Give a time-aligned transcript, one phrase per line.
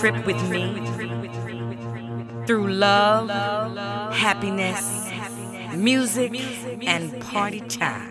[0.00, 0.80] Trip with me
[2.46, 3.28] through love,
[4.14, 5.10] happiness,
[5.76, 6.40] music,
[6.86, 8.09] and party time.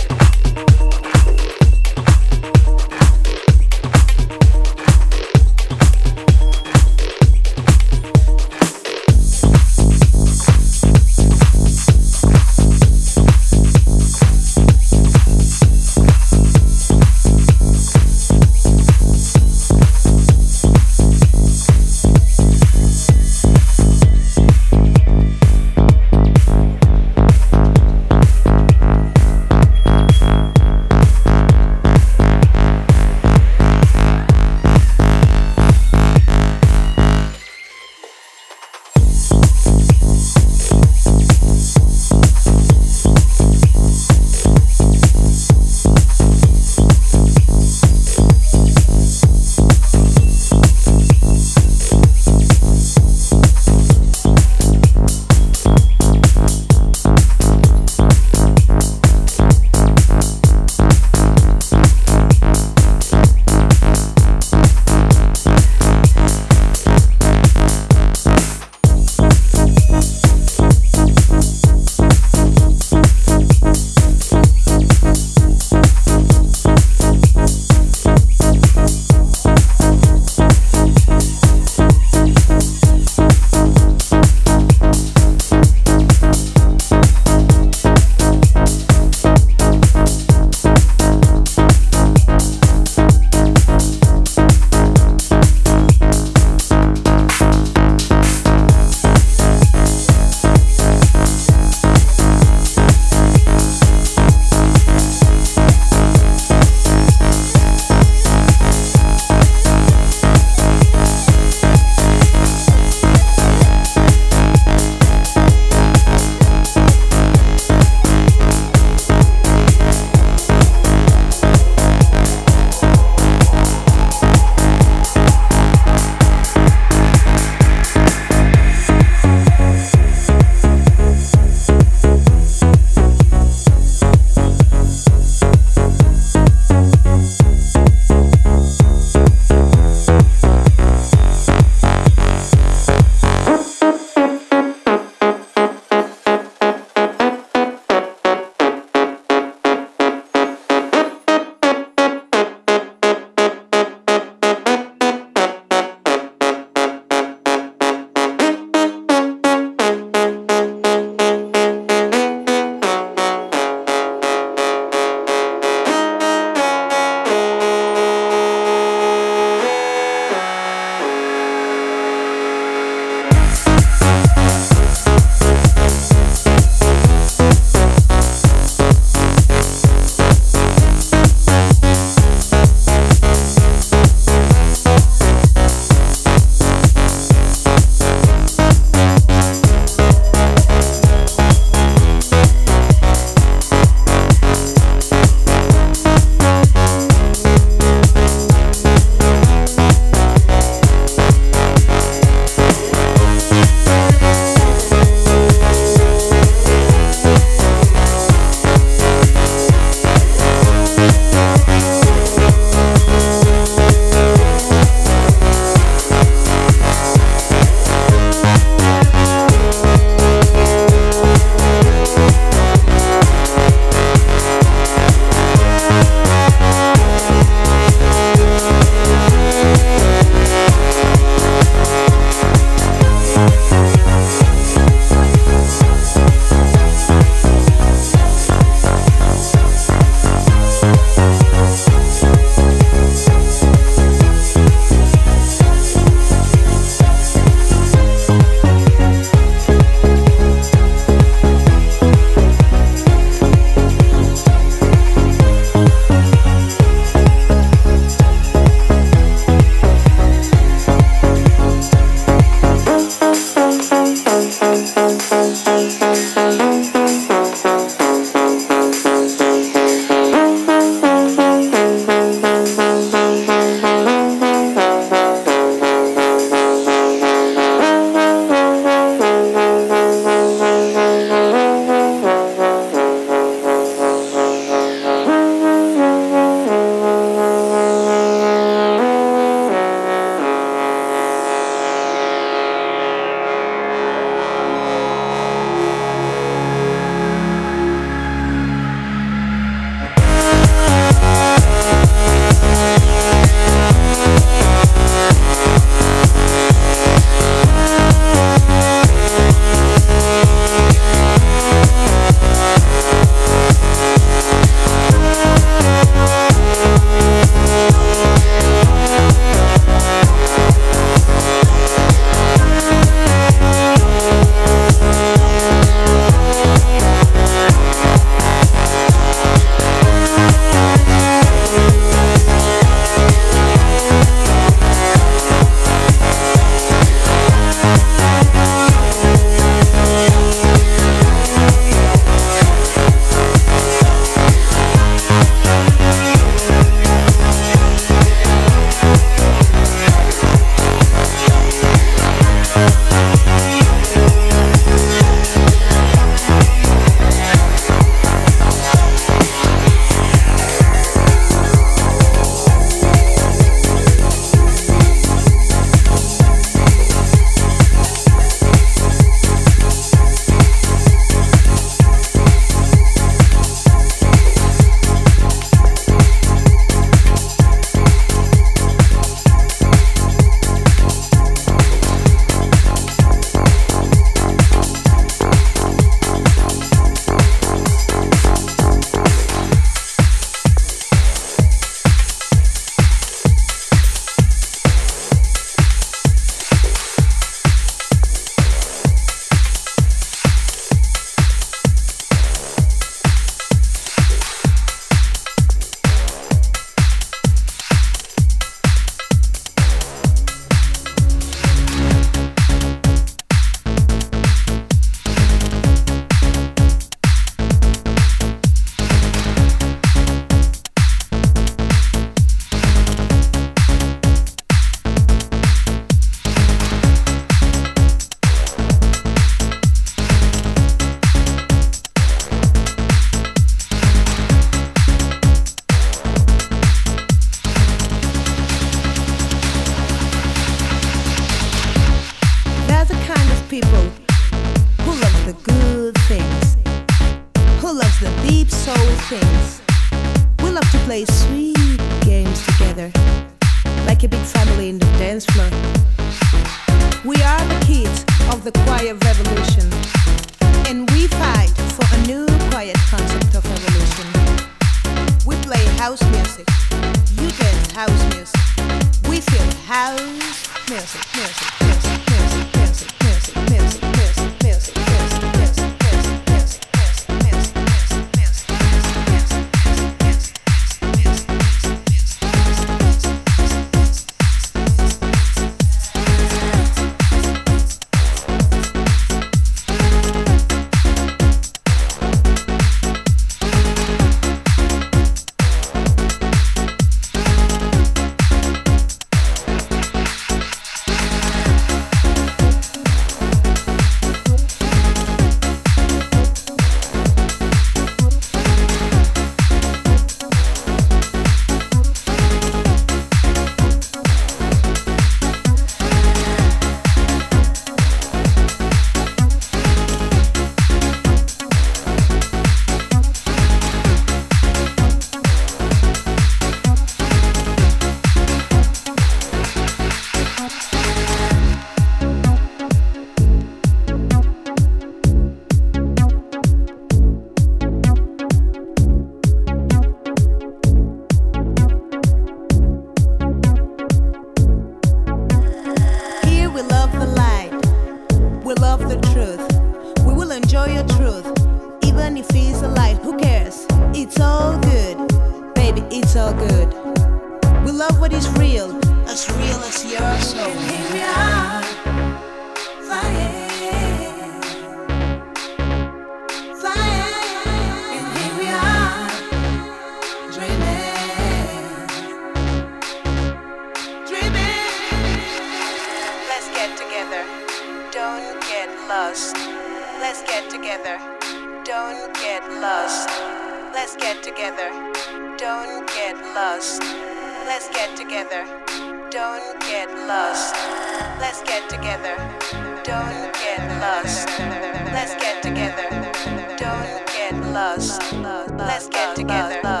[598.77, 600.00] Let's get together.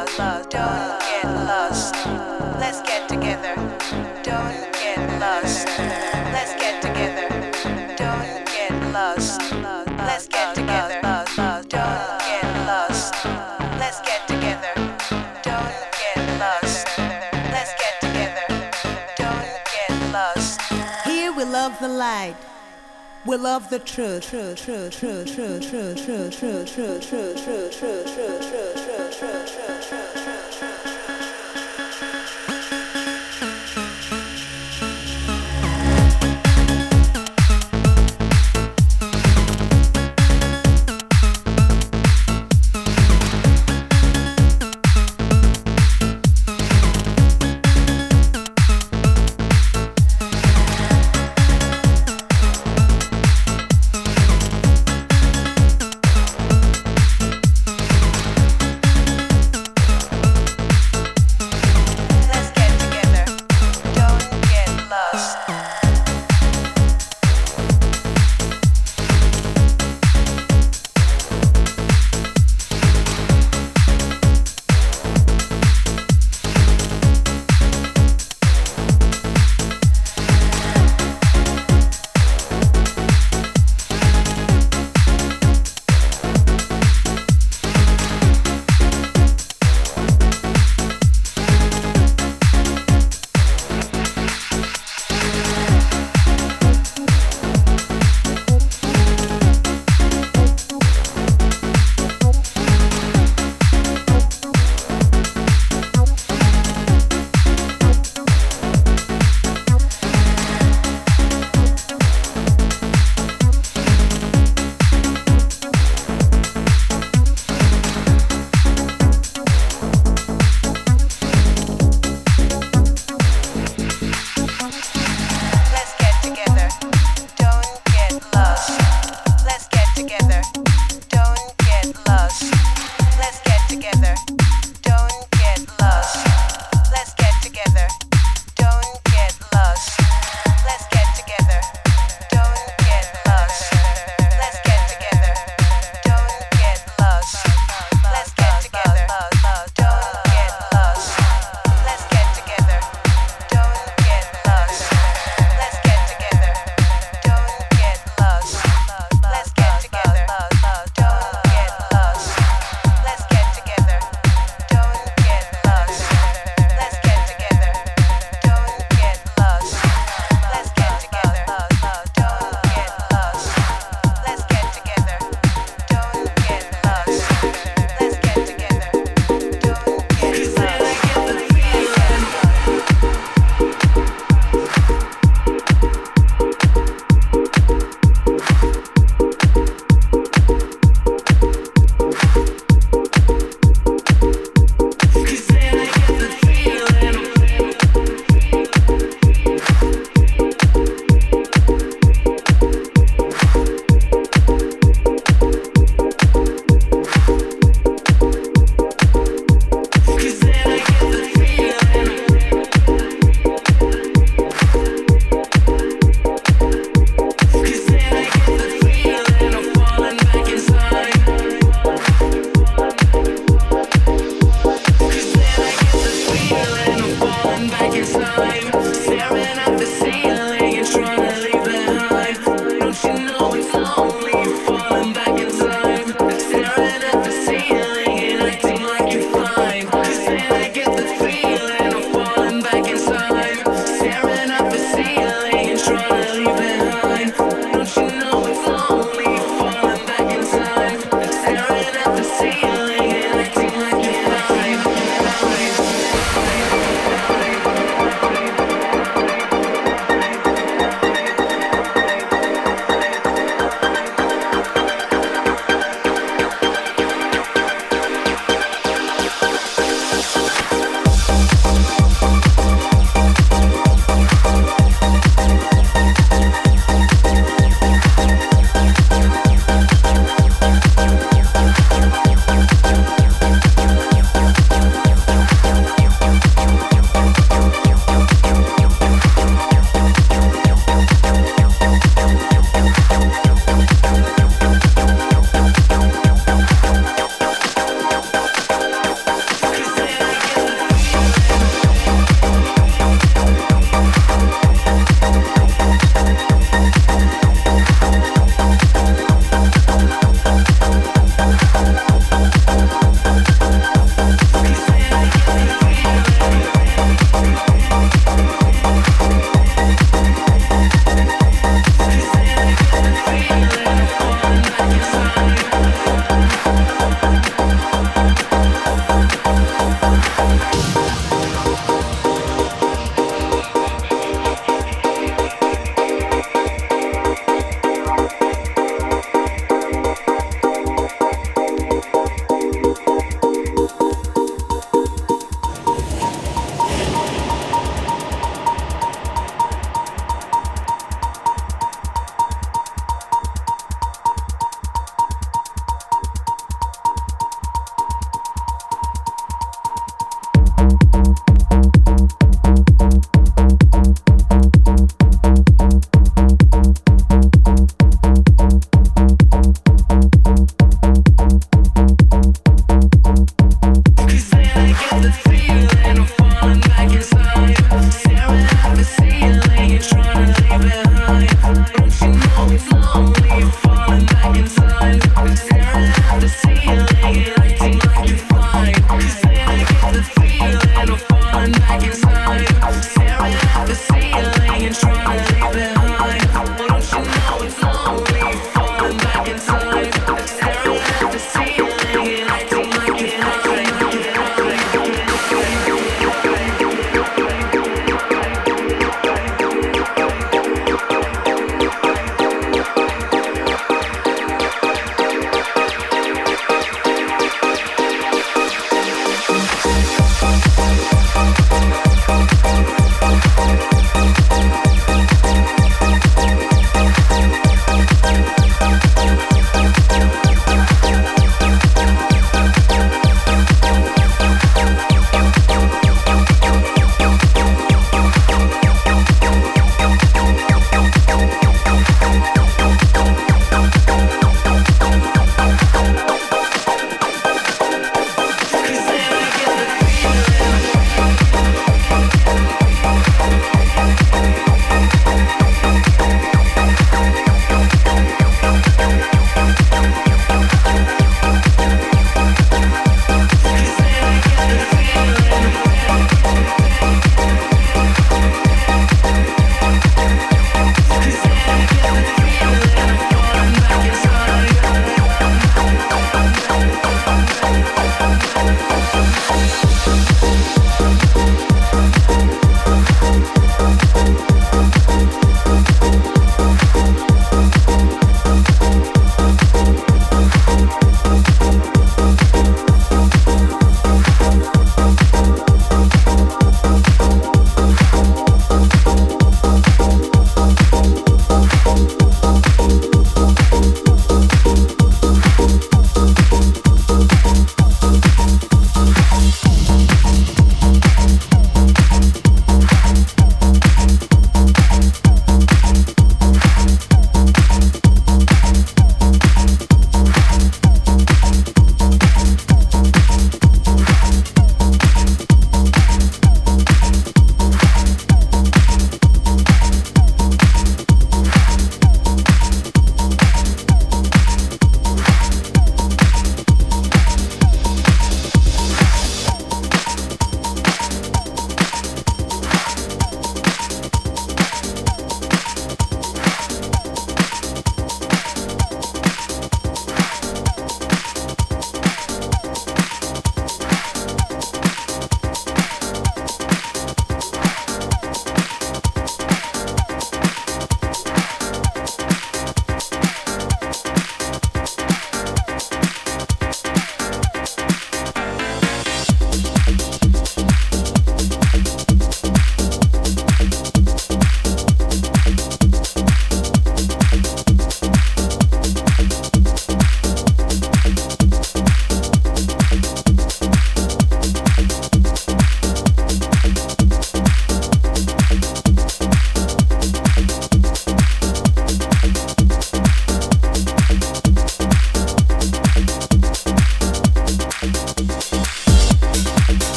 [23.31, 27.79] We love the truth, truth, truth, truth, truth, truth, truth, truth, truth, truth, truth, truth,
[27.79, 29.80] truth, truth, truth, truth, truth.